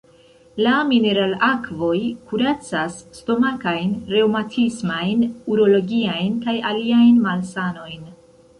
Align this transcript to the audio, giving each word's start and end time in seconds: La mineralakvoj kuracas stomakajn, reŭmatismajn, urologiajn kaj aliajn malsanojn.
La 0.67 0.77
mineralakvoj 0.91 1.97
kuracas 2.31 2.95
stomakajn, 3.19 3.93
reŭmatismajn, 4.15 5.23
urologiajn 5.57 6.43
kaj 6.49 6.59
aliajn 6.73 7.25
malsanojn. 7.31 8.05